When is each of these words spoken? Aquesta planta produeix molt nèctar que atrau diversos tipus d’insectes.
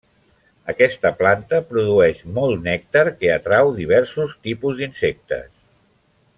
Aquesta 0.71 1.11
planta 1.19 1.59
produeix 1.73 2.23
molt 2.39 2.65
nèctar 2.69 3.05
que 3.21 3.31
atrau 3.37 3.71
diversos 3.79 4.37
tipus 4.49 4.81
d’insectes. 4.83 5.49